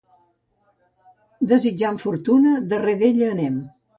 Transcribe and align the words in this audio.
Desitjant 1.51 2.01
fortuna, 2.05 2.57
darrere 2.71 2.99
d'ella 3.05 3.31
anem. 3.37 3.63